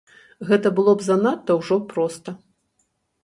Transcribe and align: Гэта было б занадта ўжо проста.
Гэта 0.51 0.69
было 0.77 0.91
б 1.01 1.05
занадта 1.09 1.57
ўжо 1.59 1.75
проста. 1.91 2.35